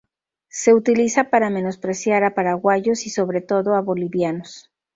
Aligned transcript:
Se 0.49 0.73
utiliza 0.73 1.25
para 1.25 1.51
menospreciar 1.51 2.23
a 2.23 2.33
paraguayos 2.33 3.05
y 3.05 3.11
sobre 3.11 3.39
todo 3.41 3.75
a 3.75 3.81
bolivianos. 3.81 4.71